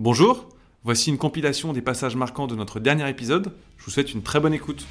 Bonjour, 0.00 0.48
voici 0.82 1.10
une 1.10 1.18
compilation 1.18 1.72
des 1.72 1.80
passages 1.80 2.16
marquants 2.16 2.48
de 2.48 2.56
notre 2.56 2.80
dernier 2.80 3.08
épisode. 3.08 3.52
Je 3.78 3.84
vous 3.84 3.92
souhaite 3.92 4.12
une 4.12 4.22
très 4.22 4.40
bonne 4.40 4.52
écoute. 4.52 4.84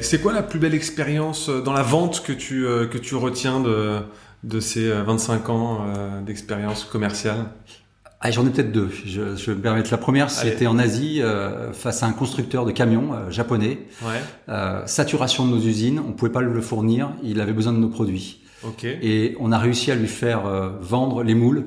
C'est 0.00 0.22
quoi 0.22 0.32
la 0.32 0.42
plus 0.42 0.58
belle 0.58 0.72
expérience 0.72 1.50
dans 1.50 1.74
la 1.74 1.82
vente 1.82 2.22
que 2.22 2.32
tu, 2.32 2.64
euh, 2.64 2.86
que 2.86 2.96
tu 2.96 3.16
retiens 3.16 3.60
de, 3.60 3.98
de 4.42 4.60
ces 4.60 4.90
25 4.90 5.34
euh, 5.46 5.52
ans 5.52 5.84
euh, 5.84 6.22
d'expérience 6.22 6.84
commerciale? 6.84 7.50
Ah, 8.22 8.30
J'en 8.30 8.46
ai 8.46 8.50
peut-être 8.50 8.72
deux. 8.72 8.88
Je, 9.04 9.36
je 9.36 9.50
vais 9.50 9.56
me 9.56 9.60
permettre. 9.60 9.90
La 9.90 9.98
première, 9.98 10.30
c'était 10.30 10.66
en 10.66 10.78
Asie, 10.78 11.20
face 11.74 12.02
à 12.02 12.06
un 12.06 12.12
constructeur 12.12 12.64
de 12.64 12.72
camions 12.72 13.30
japonais. 13.30 13.86
Ouais. 14.02 14.56
saturation 14.86 15.46
de 15.46 15.50
nos 15.50 15.60
usines, 15.60 15.98
on 15.98 16.12
pouvait 16.12 16.32
pas 16.32 16.40
le 16.40 16.60
fournir, 16.62 17.12
il 17.22 17.42
avait 17.42 17.52
besoin 17.52 17.74
de 17.74 17.78
nos 17.78 17.88
produits. 17.88 18.40
Et 19.02 19.36
on 19.40 19.52
a 19.52 19.58
réussi 19.58 19.90
à 19.90 19.94
lui 19.94 20.08
faire 20.08 20.46
euh, 20.46 20.70
vendre 20.80 21.22
les 21.22 21.34
moules 21.34 21.66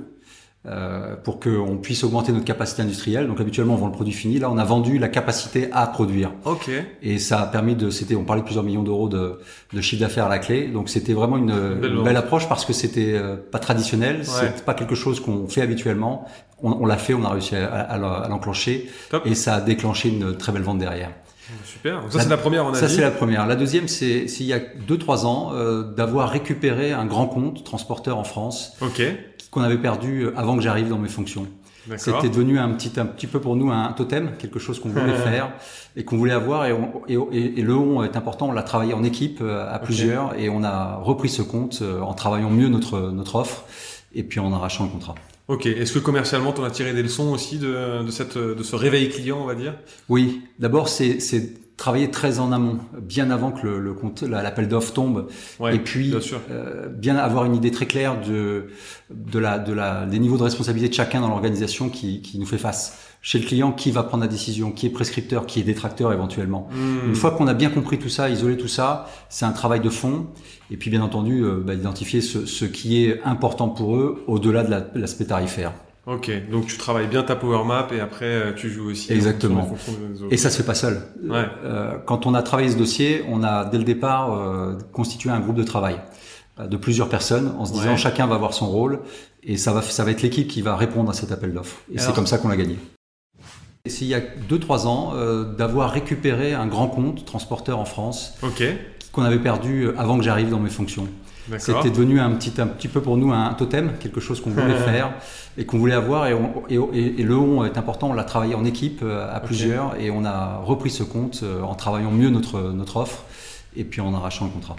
euh, 0.66 1.18
pour 1.22 1.42
qu'on 1.42 1.76
puisse 1.76 2.06
augmenter 2.06 2.32
notre 2.32 2.46
capacité 2.46 2.84
industrielle. 2.84 3.28
Donc 3.28 3.42
habituellement 3.42 3.74
on 3.74 3.78
vend 3.78 3.88
le 3.88 3.92
produit 3.92 4.14
fini. 4.14 4.40
Là 4.40 4.50
on 4.50 4.58
a 4.58 4.64
vendu 4.64 4.98
la 4.98 5.10
capacité 5.10 5.68
à 5.74 5.86
produire. 5.88 6.32
Ok. 6.46 6.70
Et 7.02 7.18
ça 7.20 7.42
a 7.42 7.48
permis 7.48 7.76
de, 7.76 7.90
c'était, 7.90 8.16
on 8.16 8.24
parlait 8.24 8.44
de 8.44 8.46
plusieurs 8.46 8.64
millions 8.64 8.84
d'euros 8.84 9.10
de, 9.10 9.40
de 9.74 9.82
chiffre 9.82 10.00
d'affaires 10.00 10.28
à 10.28 10.30
la 10.30 10.40
clé. 10.40 10.68
Donc 10.68 10.88
c'était 10.88 11.12
vraiment 11.12 11.36
une 11.36 12.02
belle, 12.04 12.16
approche 12.16 12.48
parce 12.48 12.64
que 12.64 12.72
c'était 12.72 13.12
euh, 13.14 13.36
pas 13.36 13.60
traditionnel, 13.60 14.20
ouais. 14.20 14.24
c'est 14.26 14.64
pas 14.64 14.74
quelque 14.74 14.96
chose 14.96 15.20
qu'on 15.20 15.50
fait 15.50 15.62
habituellement. 15.62 16.26
On, 16.62 16.72
on 16.72 16.86
l'a 16.86 16.98
fait, 16.98 17.14
on 17.14 17.26
a 17.26 17.30
réussi 17.30 17.58
à, 17.58 17.82
à, 17.82 17.98
l'enclencher 18.30 18.90
et 19.26 19.36
ça 19.36 19.56
a 19.56 19.62
déclenché 19.62 20.08
une 20.08 20.38
très 20.38 20.54
belle 20.54 20.62
vente 20.62 20.78
derrière. 20.78 21.12
Super. 21.66 22.02
Donc 22.02 22.12
ça, 22.12 22.20
c'est 22.22 22.30
la 22.30 22.38
première 22.38 22.66
en 22.66 22.74
Ça, 22.74 22.88
c'est 22.88 23.02
la 23.02 23.12
première. 23.12 23.46
La 23.46 23.56
deuxième, 23.56 23.88
c'est 23.88 24.28
s'il 24.28 24.46
y 24.46 24.54
a 24.54 24.60
2-3 24.60 25.26
ans, 25.26 25.52
euh, 25.54 25.84
d'avoir 25.84 26.30
récupéré 26.30 26.92
un 26.92 27.06
grand 27.06 27.28
compte 27.28 27.64
transporteur 27.64 28.18
en 28.18 28.24
France 28.24 28.78
Ok. 28.82 29.02
qu'on 29.52 29.62
avait 29.62 29.78
perdu 29.78 30.22
euh, 30.22 30.34
avant 30.38 30.56
que 30.56 30.62
j'arrive 30.62 30.90
dans 30.90 30.98
mes 30.98 31.10
fonctions. 31.10 31.48
C'était 31.98 32.30
devenu 32.30 32.60
un 32.60 32.70
petit, 32.70 32.98
un 33.00 33.06
petit 33.06 33.28
peu 33.28 33.40
pour 33.40 33.56
nous 33.56 33.72
un 33.72 33.92
totem, 33.92 34.32
quelque 34.38 34.60
chose 34.60 34.80
qu'on 34.80 34.90
voulait 34.90 35.18
faire 35.24 35.52
et 35.96 36.04
qu'on 36.04 36.18
voulait 36.18 36.34
avoir. 36.34 36.66
Et, 36.66 36.76
et, 37.10 37.60
et, 37.60 37.62
le 37.62 37.76
on 37.76 38.04
est 38.04 38.16
important. 38.16 38.50
On 38.50 38.52
l'a 38.52 38.64
travaillé 38.64 38.94
en 38.94 39.04
équipe 39.04 39.40
euh, 39.42 39.74
à 39.74 39.80
plusieurs 39.80 40.38
et 40.40 40.50
on 40.50 40.64
a 40.64 40.96
repris 40.96 41.30
ce 41.30 41.42
compte 41.42 41.80
euh, 41.82 42.02
en 42.02 42.14
travaillant 42.14 42.50
mieux 42.50 42.70
notre, 42.70 43.12
notre 43.12 43.36
offre 43.36 43.66
et 44.16 44.24
puis 44.24 44.40
en 44.40 44.54
arrachant 44.54 44.86
le 44.86 44.92
contrat. 44.92 45.16
Ok. 45.48 45.66
Est-ce 45.66 45.94
que 45.94 46.00
commercialement, 46.00 46.54
tu 46.54 46.62
as 46.64 46.72
tiré 46.72 46.94
des 46.94 47.04
leçons 47.04 47.32
aussi 47.32 47.58
de, 47.58 48.04
de, 48.04 48.12
cette, 48.12 48.38
de 48.38 48.64
ce 48.64 48.76
réveil 48.76 49.10
client, 49.10 49.42
on 49.42 49.46
va 49.46 49.56
dire? 49.56 49.76
Oui. 50.10 50.42
D'abord, 50.60 50.88
c'est 50.88 51.20
travailler 51.78 52.12
très 52.12 52.40
en 52.40 52.52
amont, 52.52 52.80
bien 53.02 53.32
avant 53.32 53.52
que 53.52 53.66
le, 53.66 53.80
le 53.80 53.96
l'appel 54.28 54.68
d'offres 54.68 54.94
tombe, 54.94 55.28
ouais, 55.60 55.76
et 55.76 55.80
puis 55.80 56.10
bien, 56.10 56.20
euh, 56.52 56.88
bien, 56.88 57.16
avoir 57.18 57.46
une 57.46 57.56
idée 57.56 57.72
très 57.72 57.86
claire 57.86 58.22
de, 58.22 58.68
de 59.10 59.40
la, 59.40 59.60
de 59.60 59.74
la, 59.74 60.06
des 60.06 60.20
niveaux 60.20 60.38
de 60.38 60.44
responsabilité 60.44 60.90
de 60.90 60.94
chacun 60.94 61.22
dans 61.22 61.30
l'organisation 61.30 61.90
qui, 61.90 62.22
qui 62.22 62.38
nous 62.40 62.46
fait 62.46 62.58
face. 62.58 62.98
Chez 63.26 63.40
le 63.40 63.46
client, 63.46 63.72
qui 63.72 63.92
va 63.92 64.04
prendre 64.04 64.24
la 64.24 64.30
décision, 64.30 64.72
qui 64.72 64.86
est 64.86 64.90
prescripteur, 64.90 65.46
qui 65.46 65.62
est 65.62 65.64
détracteur 65.64 66.12
éventuellement? 66.12 66.68
Mmh. 66.72 67.08
Une 67.08 67.16
fois 67.16 67.32
qu'on 67.32 67.48
a 67.48 67.54
bien 67.54 67.70
compris 67.70 67.98
tout 67.98 68.10
ça, 68.10 68.30
isolé 68.30 68.58
tout 68.58 68.68
ça, 68.68 69.08
c'est 69.30 69.46
un 69.46 69.54
travail 69.54 69.80
de 69.80 69.90
fond. 69.90 70.28
Et 70.72 70.76
puis 70.76 70.90
bien 70.90 71.02
entendu, 71.02 71.42
euh, 71.42 71.64
bah, 71.66 71.74
identifier 71.74 72.20
ce, 72.20 72.46
ce 72.46 72.66
qui 72.66 73.06
est 73.06 73.22
important 73.24 73.70
pour 73.70 73.96
eux 73.96 74.24
au-delà 74.28 74.64
de 74.64 75.00
l'aspect 75.00 75.26
tarifaire. 75.26 75.72
Ok, 76.06 76.32
donc 76.52 76.66
tu 76.66 76.78
travailles 76.78 77.08
bien 77.08 77.24
ta 77.24 77.36
power 77.36 77.64
map 77.64 77.88
et 77.94 78.02
après 78.02 78.26
euh, 78.26 78.54
tu 78.54 78.70
joues 78.70 78.92
aussi. 78.92 79.14
Exactement. 79.14 79.74
Et 80.32 80.38
ça 80.38 80.50
se 80.50 80.58
fait 80.58 80.66
pas 80.66 80.76
seul. 80.76 81.02
Ouais. 81.24 81.46
Euh, 81.64 81.98
quand 82.06 82.26
on 82.26 82.34
a 82.34 82.42
travaillé 82.42 82.70
ce 82.70 82.78
dossier, 82.78 83.24
on 83.30 83.42
a 83.42 83.64
dès 83.66 83.78
le 83.78 83.86
départ 83.86 84.34
euh, 84.34 84.78
constitué 84.92 85.30
un 85.30 85.40
groupe 85.40 85.56
de 85.56 85.64
travail 85.64 86.02
de 86.60 86.78
plusieurs 86.78 87.10
personnes 87.10 87.56
en 87.58 87.66
se 87.66 87.74
disant 87.74 87.92
ouais. 87.92 87.98
chacun 87.98 88.28
va 88.28 88.36
avoir 88.36 88.54
son 88.54 88.68
rôle 88.68 89.00
et 89.42 89.58
ça 89.58 89.74
va 89.74 89.82
ça 89.82 90.04
va 90.04 90.12
être 90.12 90.22
l'équipe 90.22 90.48
qui 90.48 90.62
va 90.62 90.76
répondre 90.76 91.10
à 91.10 91.14
cet 91.14 91.32
appel 91.32 91.54
d'offres. 91.54 91.78
Et 91.92 91.98
c'est 91.98 92.14
comme 92.14 92.28
ça 92.28 92.38
qu'on 92.38 92.50
l'a 92.50 92.58
gagné. 92.58 92.78
S'il 93.86 94.08
y 94.08 94.16
a 94.16 94.22
2-3 94.22 94.88
ans, 94.88 95.12
euh, 95.14 95.44
d'avoir 95.44 95.92
récupéré 95.92 96.54
un 96.54 96.68
grand 96.68 96.88
compte 96.88 97.26
transporteur 97.26 97.80
en 97.80 97.86
France 97.86 98.36
okay. 98.42 98.78
qu'on 99.12 99.24
avait 99.24 99.40
perdu 99.40 99.90
avant 99.98 100.18
que 100.18 100.24
j'arrive 100.24 100.50
dans 100.50 100.60
mes 100.62 100.70
fonctions. 100.70 101.10
C'était 101.58 101.90
devenu 101.90 102.20
un 102.20 102.32
petit, 102.32 102.60
un 102.62 102.68
petit 102.68 102.88
peu 102.88 103.02
pour 103.02 103.18
nous 103.18 103.32
un 103.32 103.54
totem, 103.54 103.94
quelque 104.00 104.20
chose 104.20 104.42
qu'on 104.42 104.52
voulait 104.52 104.76
faire 104.86 105.14
et 105.58 105.66
qu'on 105.66 105.78
voulait 105.78 105.94
avoir. 105.94 106.28
Et, 106.28 106.34
on, 106.34 106.64
et, 106.70 106.76
et, 106.76 107.24
le 107.24 107.38
on 107.38 107.66
est 107.66 107.78
important, 107.78 108.10
on 108.10 108.14
l'a 108.14 108.24
travaillé 108.24 108.56
en 108.56 108.66
équipe 108.66 109.02
euh, 109.04 109.34
à 109.34 109.40
plusieurs 109.40 110.00
et 110.00 110.10
on 110.12 110.26
a 110.26 110.58
repris 110.64 110.90
ce 110.90 111.04
compte 111.04 111.42
euh, 111.44 111.62
en 111.62 111.76
travaillant 111.76 112.12
mieux 112.12 112.30
notre, 112.30 112.72
notre 112.72 112.98
offre 112.98 113.24
et 113.76 113.84
puis 113.84 114.02
en 114.02 114.14
arrachant 114.14 114.46
le 114.46 114.52
contrat. 114.52 114.76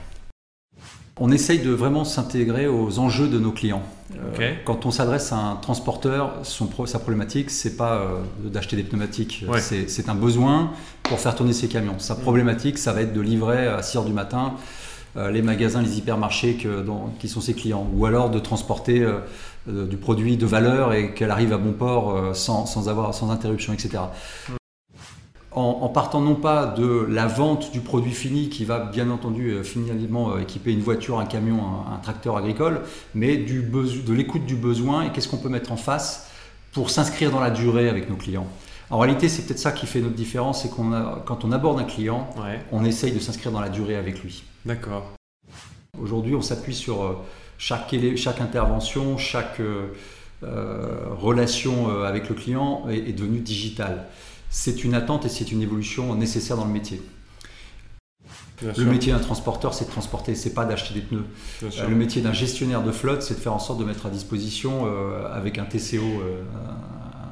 On 1.20 1.30
essaye 1.30 1.60
de 1.60 1.70
vraiment 1.70 2.04
s'intégrer 2.04 2.66
aux 2.66 2.98
enjeux 2.98 3.28
de 3.28 3.38
nos 3.38 3.52
clients. 3.52 3.82
Okay. 4.32 4.44
Euh, 4.44 4.52
quand 4.64 4.84
on 4.84 4.90
s'adresse 4.90 5.32
à 5.32 5.36
un 5.36 5.56
transporteur, 5.56 6.40
son, 6.42 6.68
sa 6.86 6.98
problématique, 6.98 7.50
c'est 7.50 7.76
pas 7.76 7.94
euh, 7.94 8.18
d'acheter 8.50 8.74
des 8.74 8.82
pneumatiques, 8.82 9.44
ouais. 9.48 9.60
c'est 9.60 10.08
un 10.08 10.14
besoin 10.16 10.72
pour 11.04 11.20
faire 11.20 11.36
tourner 11.36 11.52
ses 11.52 11.68
camions. 11.68 11.98
Sa 11.98 12.16
problématique, 12.16 12.78
ça 12.78 12.92
va 12.92 13.02
être 13.02 13.12
de 13.12 13.20
livrer 13.20 13.68
à 13.68 13.82
6 13.82 13.98
heures 13.98 14.04
du 14.04 14.12
matin 14.12 14.54
les 15.16 15.42
magasins, 15.42 15.82
les 15.82 15.98
hypermarchés 15.98 16.58
qui 17.18 17.28
sont 17.28 17.40
ses 17.40 17.54
clients, 17.54 17.86
ou 17.94 18.06
alors 18.06 18.30
de 18.30 18.38
transporter 18.38 19.02
euh, 19.02 19.20
euh, 19.68 19.86
du 19.86 19.96
produit 19.96 20.36
de 20.36 20.46
valeur 20.46 20.92
et 20.92 21.14
qu'elle 21.14 21.30
arrive 21.30 21.52
à 21.52 21.58
bon 21.58 21.72
port 21.72 22.34
sans, 22.34 22.66
sans, 22.66 22.88
avoir, 22.88 23.14
sans 23.14 23.30
interruption, 23.30 23.72
etc. 23.72 24.04
En, 25.56 25.88
partant 25.88 26.20
non 26.20 26.34
pas 26.34 26.66
de 26.66 27.06
la 27.08 27.28
vente 27.28 27.70
du 27.70 27.78
produit 27.78 28.10
fini 28.10 28.48
qui 28.48 28.64
va 28.64 28.80
bien 28.80 29.08
entendu 29.08 29.62
finalement 29.62 30.36
équiper 30.36 30.72
une 30.72 30.80
voiture, 30.80 31.20
un 31.20 31.26
camion, 31.26 31.60
un, 31.62 31.94
un 31.94 31.98
tracteur 31.98 32.36
agricole, 32.36 32.80
mais 33.14 33.36
du 33.36 33.62
de 33.62 34.12
l'écoute 34.12 34.46
du 34.46 34.56
besoin 34.56 35.04
et 35.04 35.12
qu'est-ce 35.12 35.28
qu'on 35.28 35.36
peut 35.36 35.48
mettre 35.48 35.70
en 35.70 35.76
face 35.76 36.28
pour 36.72 36.90
s'inscrire 36.90 37.30
dans 37.30 37.38
la 37.38 37.50
durée 37.50 37.88
avec 37.88 38.10
nos 38.10 38.16
clients. 38.16 38.48
En 38.90 38.98
réalité, 38.98 39.28
c'est 39.28 39.42
peut-être 39.42 39.58
ça 39.58 39.72
qui 39.72 39.86
fait 39.86 40.00
notre 40.00 40.14
différence, 40.14 40.62
c'est 40.62 40.70
qu'on 40.70 40.90
quand 41.24 41.44
on 41.44 41.52
aborde 41.52 41.80
un 41.80 41.84
client, 41.84 42.28
ouais. 42.36 42.60
on 42.70 42.84
essaye 42.84 43.12
de 43.12 43.18
s'inscrire 43.18 43.50
dans 43.50 43.60
la 43.60 43.70
durée 43.70 43.96
avec 43.96 44.22
lui. 44.22 44.44
D'accord. 44.64 45.12
Aujourd'hui, 46.00 46.34
on 46.34 46.42
s'appuie 46.42 46.74
sur 46.74 47.24
chaque, 47.56 47.94
chaque 48.16 48.40
intervention, 48.40 49.16
chaque 49.16 49.60
euh, 49.60 49.88
relation 51.16 52.02
avec 52.02 52.28
le 52.28 52.34
client 52.34 52.84
est, 52.90 53.08
est 53.08 53.12
devenue 53.12 53.40
digitale. 53.40 54.06
C'est 54.50 54.84
une 54.84 54.94
attente 54.94 55.24
et 55.24 55.28
c'est 55.28 55.50
une 55.50 55.62
évolution 55.62 56.14
nécessaire 56.14 56.56
dans 56.56 56.66
le 56.66 56.72
métier. 56.72 57.00
Bien 58.60 58.68
le 58.68 58.74
sûr. 58.74 58.86
métier 58.86 59.12
d'un 59.12 59.18
transporteur, 59.18 59.74
c'est 59.74 59.86
de 59.86 59.90
transporter, 59.90 60.34
c'est 60.34 60.54
pas 60.54 60.64
d'acheter 60.64 60.94
des 60.94 61.00
pneus. 61.00 61.24
Euh, 61.62 61.88
le 61.88 61.96
métier 61.96 62.22
d'un 62.22 62.32
gestionnaire 62.32 62.82
de 62.82 62.92
flotte, 62.92 63.22
c'est 63.22 63.34
de 63.34 63.40
faire 63.40 63.52
en 63.52 63.58
sorte 63.58 63.80
de 63.80 63.84
mettre 63.84 64.06
à 64.06 64.10
disposition 64.10 64.86
euh, 64.86 65.26
avec 65.34 65.58
un 65.58 65.64
TCO, 65.64 65.96
euh, 65.98 66.42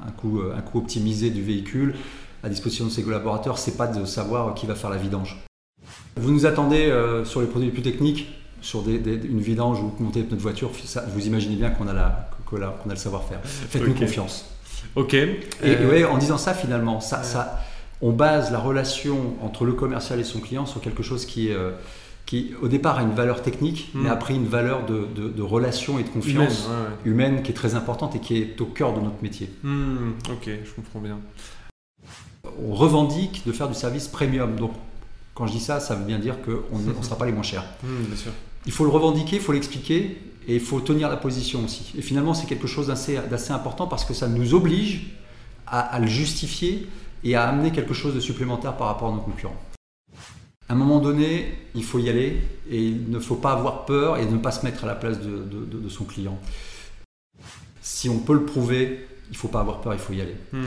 un, 0.07 0.11
coût, 0.11 0.41
un 0.57 0.61
coût 0.61 0.79
optimisé 0.79 1.31
du 1.31 1.43
véhicule, 1.43 1.95
à 2.43 2.49
disposition 2.49 2.85
de 2.87 2.91
ses 2.91 3.03
collaborateurs. 3.03 3.59
C'est 3.59 3.77
pas 3.77 3.87
de 3.87 4.05
savoir 4.05 4.55
qui 4.55 4.67
va 4.67 4.75
faire 4.75 4.91
la 4.91 4.97
vidange. 4.97 5.43
Vous 6.17 6.31
nous 6.31 6.47
attendez 6.47 6.87
euh, 6.87 7.25
sur 7.25 7.41
les 7.41 7.47
produits 7.47 7.69
les 7.69 7.73
plus 7.73 7.83
techniques, 7.83 8.29
sur 8.61 8.83
des, 8.83 8.99
des, 8.99 9.15
une 9.15 9.41
vidange 9.41 9.81
ou 9.81 9.93
monter 9.99 10.21
les 10.21 10.27
pneus 10.27 10.37
de 10.37 10.43
voiture, 10.43 10.71
ça, 10.85 11.05
vous 11.13 11.27
imaginez 11.27 11.57
bien 11.57 11.71
qu'on 11.71 11.89
a, 11.89 11.93
la, 11.93 12.31
qu 12.49 12.57
a, 12.57 12.59
qu 12.59 12.89
a 12.89 12.91
le 12.91 12.97
savoir-faire. 12.97 13.41
Faites-nous 13.43 13.91
okay. 13.91 14.01
confiance. 14.01 14.47
Ok. 14.95 15.15
Et, 15.15 15.41
euh... 15.65 15.91
ouais, 15.91 16.05
en 16.05 16.19
disant 16.19 16.39
ça, 16.39 16.55
finalement, 16.55 17.01
ça, 17.01 17.19
ouais. 17.19 17.25
ça, 17.25 17.61
on 18.01 18.13
base 18.13 18.53
la 18.53 18.59
relation 18.59 19.37
entre 19.43 19.65
le 19.65 19.73
commercial 19.73 20.21
et 20.21 20.25
son 20.25 20.41
client 20.41 20.67
sur 20.67 20.81
quelque 20.81 21.03
chose 21.03 21.27
qui 21.27 21.49
est. 21.49 21.55
Euh, 21.55 21.73
qui 22.27 22.55
au 22.63 22.69
départ 22.69 22.99
a 22.99 23.03
une 23.03 23.15
valeur 23.15 23.43
technique, 23.43 23.91
mmh. 23.95 24.03
mais 24.03 24.09
après 24.09 24.35
une 24.35 24.47
valeur 24.47 24.87
de, 24.87 25.07
de, 25.15 25.29
de, 25.29 25.43
relation 25.43 25.99
et 25.99 26.03
de 26.03 26.09
confiance 26.09 26.67
humaine, 26.67 26.81
ouais, 26.81 27.11
humaine, 27.11 27.43
qui 27.43 27.51
est 27.51 27.55
très 27.55 27.75
importante 27.75 28.15
et 28.17 28.21
qui 28.21 28.39
est 28.39 28.61
au 28.61 28.67
cœur 28.67 28.95
de 28.95 29.01
notre 29.01 29.23
métier. 29.23 29.51
Mmh, 29.63 30.13
ok, 30.31 30.51
je 30.65 30.71
comprends 30.73 31.01
bien. 31.01 31.19
On 32.67 32.75
revendique 32.75 33.43
de 33.47 33.53
faire 33.53 33.69
du 33.69 33.75
service 33.75 34.09
premium. 34.09 34.57
Donc, 34.57 34.73
quand 35.35 35.47
je 35.47 35.53
dis 35.53 35.61
ça, 35.61 35.81
ça 35.81 35.95
veut 35.95 36.05
bien 36.05 36.19
dire 36.19 36.37
qu'on 36.43 36.79
ne 36.99 37.03
sera 37.03 37.17
pas 37.17 37.27
les 37.27 37.33
moins 37.33 37.43
chers. 37.43 37.65
Mmh, 37.83 38.15
il 38.67 38.73
faut 38.73 38.85
le 38.85 38.91
revendiquer, 38.91 39.37
il 39.37 39.43
faut 39.43 39.53
l'expliquer 39.53 40.19
et 40.47 40.55
il 40.55 40.61
faut 40.61 40.81
tenir 40.81 41.09
la 41.09 41.17
position 41.17 41.65
aussi. 41.65 41.93
Et 41.97 42.03
finalement, 42.03 42.35
c'est 42.35 42.47
quelque 42.47 42.67
chose 42.67 42.87
d'assez 42.87 43.53
important 43.53 43.87
parce 43.87 44.05
que 44.05 44.15
ça 44.15 44.29
nous 44.29 44.55
oblige 44.55 45.17
à, 45.67 45.81
à, 45.81 45.99
le 45.99 46.07
justifier 46.07 46.87
et 47.25 47.35
à 47.35 47.49
amener 47.49 47.71
quelque 47.73 47.95
chose 47.95 48.15
de 48.15 48.21
supplémentaire 48.21 48.77
par 48.77 48.89
rapport 48.89 49.09
à 49.09 49.13
nos 49.13 49.21
concurrents. 49.21 49.61
À 50.73 50.75
un 50.75 50.79
moment 50.79 51.01
donné, 51.01 51.53
il 51.75 51.85
faut 51.85 51.99
y 51.99 52.09
aller 52.09 52.41
et 52.71 52.83
il 52.83 53.11
ne 53.11 53.19
faut 53.19 53.35
pas 53.35 53.53
avoir 53.53 53.85
peur 53.85 54.17
et 54.17 54.25
ne 54.25 54.39
pas 54.39 54.53
se 54.53 54.65
mettre 54.65 54.85
à 54.85 54.87
la 54.87 54.95
place 54.95 55.21
de, 55.21 55.45
de, 55.45 55.67
de, 55.67 55.79
de 55.79 55.89
son 55.91 56.05
client. 56.05 56.39
Si 57.83 58.09
on 58.09 58.21
peut 58.21 58.33
le 58.33 58.47
prouver, 58.47 59.07
il 59.29 59.33
ne 59.33 59.37
faut 59.37 59.49
pas 59.49 59.61
avoir 59.61 59.83
peur, 59.83 59.93
il 59.93 59.99
faut 60.01 60.15
y 60.15 60.23
aller. 60.23 60.35
Mmh. 60.55 60.59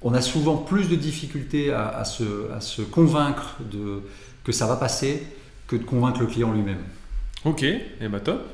On 0.00 0.14
a 0.14 0.22
souvent 0.22 0.56
plus 0.56 0.88
de 0.88 0.96
difficultés 0.96 1.74
à, 1.74 1.88
à, 1.88 2.06
se, 2.06 2.50
à 2.52 2.62
se, 2.62 2.80
convaincre 2.80 3.56
de, 3.70 4.00
que 4.44 4.52
ça 4.52 4.66
va 4.66 4.76
passer 4.76 5.22
que 5.66 5.76
de 5.76 5.84
convaincre 5.84 6.20
le 6.20 6.26
client 6.26 6.50
lui-même. 6.50 6.80
Ok, 7.44 7.64
et 7.64 7.82
eh 8.00 8.08
bah 8.08 8.20
top, 8.20 8.48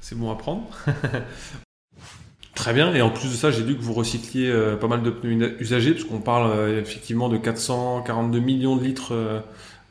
c'est 0.00 0.18
bon 0.18 0.32
à 0.32 0.34
prendre. 0.34 0.68
Très 2.56 2.72
bien, 2.72 2.92
et 2.94 3.00
en 3.02 3.10
plus 3.10 3.28
de 3.28 3.36
ça, 3.36 3.52
j'ai 3.52 3.62
vu 3.62 3.76
que 3.76 3.82
vous 3.82 3.92
recycliez 3.92 4.48
euh, 4.48 4.74
pas 4.74 4.88
mal 4.88 5.02
de 5.02 5.10
pneus 5.10 5.56
usagés, 5.60 5.92
parce 5.92 6.04
qu'on 6.04 6.20
parle 6.20 6.50
euh, 6.50 6.80
effectivement 6.80 7.28
de 7.28 7.36
442 7.36 8.40
millions 8.40 8.76
de 8.76 8.82
litres 8.82 9.12
euh, 9.12 9.40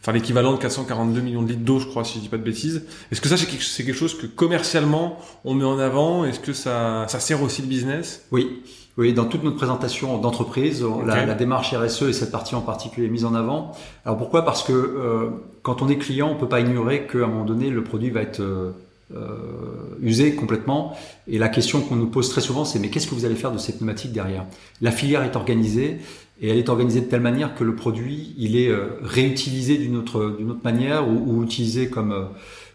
enfin 0.06 0.12
l'équivalent 0.12 0.54
de 0.54 0.60
442 0.60 1.20
millions 1.20 1.42
de 1.42 1.48
litres 1.48 1.64
d'eau, 1.64 1.80
je 1.80 1.88
crois, 1.88 2.04
si 2.04 2.20
je 2.20 2.20
dis 2.20 2.30
pas 2.30 2.38
de 2.38 2.44
bêtises. 2.44 2.86
Est-ce 3.12 3.22
que 3.22 3.28
ça, 3.28 3.38
c'est 3.38 3.48
quelque, 3.48 3.94
chose 3.94 4.16
que 4.16 4.28
commercialement, 4.28 5.18
on 5.46 5.56
met 5.56 5.64
en 5.64 5.80
avant? 5.80 6.26
Est-ce 6.26 6.40
que 6.40 6.54
ça, 6.54 7.08
ça 7.08 7.20
sert 7.20 7.42
aussi 7.42 7.64
le 7.64 7.68
business? 7.68 8.28
Oui. 8.32 8.62
Oui, 9.00 9.14
dans 9.14 9.26
toute 9.26 9.44
notre 9.44 9.58
présentation 9.58 10.20
d'entreprise, 10.20 10.86
la, 11.08 11.34
démarche 11.34 11.74
RSE 11.74 12.04
et 12.04 12.14
cette 12.14 12.32
partie 12.32 12.54
en 12.54 12.62
particulier 12.62 13.08
est 13.08 13.10
mise 13.10 13.26
en 13.26 13.34
avant. 13.34 13.72
Alors 14.06 14.20
pourquoi? 14.20 14.46
Parce 14.46 14.62
que 14.62 14.74
euh, 14.74 15.32
quand 15.64 15.82
on 15.82 15.90
est 15.90 15.98
client, 15.98 16.30
on 16.30 16.36
peut 16.36 16.48
pas 16.48 16.60
ignorer 16.60 17.08
qu'à 17.08 17.24
un 17.24 17.28
moment 17.28 17.44
donné, 17.44 17.72
le 17.72 17.84
produit 17.84 18.12
va 18.12 18.22
être 18.22 18.42
euh, 18.42 18.74
euh, 19.14 19.96
usé 20.02 20.34
complètement. 20.34 20.98
Et 21.28 21.38
la 21.38 21.48
question 21.48 21.82
qu'on 21.82 21.96
nous 21.96 22.08
pose 22.08 22.30
très 22.30 22.42
souvent, 22.42 22.66
c'est 22.66 22.80
mais 22.80 22.90
qu'est-ce 22.90 23.06
que 23.06 23.14
vous 23.14 23.26
allez 23.26 23.36
faire 23.36 23.52
de 23.52 23.60
ces 23.60 23.78
pneumatiques 23.78 24.12
derrière? 24.12 24.46
La 24.82 24.92
filière 24.92 25.22
est 25.24 25.36
organisée 25.36 26.00
et 26.42 26.50
elle 26.50 26.58
est 26.58 26.70
organisée 26.70 27.02
de 27.02 27.06
telle 27.06 27.22
manière 27.22 27.54
que 27.54 27.64
le 27.64 27.76
produit, 27.76 28.34
il 28.40 28.58
est 28.58 28.70
euh, 28.70 28.98
réutilisé 29.04 29.78
d'une 29.78 29.96
autre, 29.96 30.36
d'une 30.40 30.50
autre 30.50 30.64
manière 30.64 31.08
ou, 31.08 31.44
utilisé 31.44 31.88
comme 31.88 32.12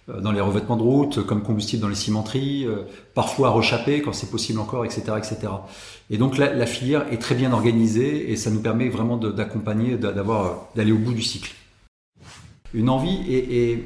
euh, 0.08 0.20
dans 0.20 0.30
les 0.30 0.40
revêtements 0.40 0.76
de 0.76 0.82
route, 0.82 1.26
comme 1.26 1.42
combustible 1.42 1.82
dans 1.82 1.88
les 1.88 1.96
cimenteries, 1.96 2.66
parfois 3.14 3.50
rechappé 3.50 4.00
quand 4.02 4.12
c'est 4.12 4.30
possible 4.30 4.58
encore, 4.58 4.84
etc., 4.84 5.02
etc. 5.16 5.36
Et 6.10 6.16
donc 6.16 6.36
la, 6.36 6.66
filière 6.66 7.06
est 7.12 7.18
très 7.18 7.36
bien 7.36 7.52
organisée 7.52 8.32
et 8.32 8.34
ça 8.34 8.50
nous 8.50 8.58
permet 8.58 8.88
vraiment 8.88 9.16
d'accompagner, 9.16 9.96
d'avoir, 9.96 10.68
d'aller 10.74 10.90
au 10.90 10.98
bout 10.98 11.12
du 11.12 11.22
cycle. 11.22 11.54
Une 12.74 12.88
envie 12.88 13.20
et 13.28 13.84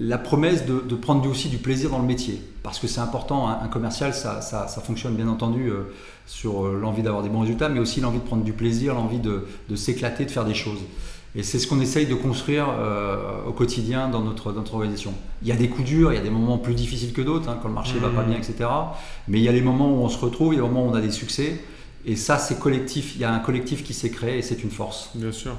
la 0.00 0.16
promesse 0.16 0.64
de, 0.64 0.94
prendre 0.94 1.28
aussi 1.28 1.50
du 1.50 1.58
plaisir 1.58 1.90
dans 1.90 1.98
le 1.98 2.06
métier. 2.06 2.42
Parce 2.62 2.78
que 2.78 2.86
c'est 2.86 3.00
important, 3.00 3.48
un, 3.48 3.68
commercial, 3.68 4.14
ça, 4.14 4.66
fonctionne 4.82 5.14
bien 5.14 5.28
entendu 5.28 5.68
euh, 5.68 5.92
sur 6.26 6.64
euh, 6.64 6.78
l'envie 6.80 7.02
d'avoir 7.02 7.22
des 7.22 7.28
bons 7.28 7.40
résultats, 7.40 7.68
mais 7.68 7.80
aussi 7.80 8.00
l'envie 8.00 8.18
de 8.18 8.24
prendre 8.24 8.42
du 8.42 8.54
plaisir, 8.54 8.94
l'envie 8.94 9.18
de, 9.18 9.44
s'éclater, 9.76 10.24
de 10.24 10.30
faire 10.30 10.46
des 10.46 10.54
choses. 10.54 10.80
Et 11.36 11.42
c'est 11.42 11.58
ce 11.58 11.68
qu'on 11.68 11.80
essaye 11.80 12.06
de 12.06 12.14
construire 12.14 12.66
euh, 12.70 13.44
au 13.46 13.52
quotidien 13.52 14.08
dans 14.08 14.22
notre, 14.22 14.48
organisation. 14.72 15.12
Il 15.42 15.48
y 15.48 15.52
a 15.52 15.56
des 15.56 15.68
coups 15.68 15.86
durs, 15.86 16.12
il 16.12 16.16
y 16.16 16.18
a 16.18 16.22
des 16.22 16.30
moments 16.30 16.58
plus 16.58 16.74
difficiles 16.74 17.12
que 17.12 17.20
d'autres, 17.20 17.50
hein, 17.50 17.58
quand 17.60 17.68
le 17.68 17.74
marché 17.74 17.94
ne 17.94 18.00
va 18.00 18.08
pas 18.08 18.22
mmh. 18.22 18.30
bien, 18.30 18.38
etc. 18.38 18.70
Mais 19.28 19.38
il 19.38 19.44
y 19.44 19.48
a 19.48 19.52
les 19.52 19.60
moments 19.60 19.92
où 19.92 20.02
on 20.02 20.08
se 20.08 20.18
retrouve, 20.18 20.54
il 20.54 20.56
y 20.56 20.60
a 20.60 20.62
des 20.62 20.68
moments 20.68 20.86
où 20.86 20.90
on 20.90 20.94
a 20.94 21.02
des 21.02 21.10
succès. 21.10 21.62
Et 22.06 22.16
ça, 22.16 22.38
c'est 22.38 22.58
collectif. 22.58 23.16
Il 23.16 23.20
y 23.20 23.24
a 23.24 23.32
un 23.32 23.38
collectif 23.38 23.84
qui 23.84 23.92
s'est 23.92 24.10
créé 24.10 24.38
et 24.38 24.42
c'est 24.42 24.64
une 24.64 24.70
force. 24.70 25.10
Bien 25.14 25.30
sûr. 25.30 25.56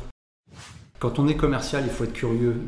Quand 1.02 1.18
on 1.18 1.28
est 1.28 1.36
commercial, 1.36 1.84
il 1.84 1.92
faut 1.92 2.04
être 2.04 2.14
curieux 2.14 2.62